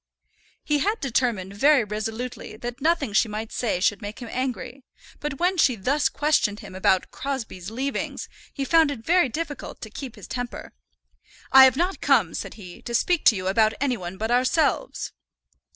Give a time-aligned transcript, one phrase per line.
[0.63, 4.83] He had determined very resolutely that nothing she might say should make him angry,
[5.19, 9.91] but when she thus questioned him about "Crosbie's leavings" he found it very difficult to
[9.91, 10.73] keep his temper.
[11.51, 15.11] "I have not come," said he, "to speak to you about any one but ourselves."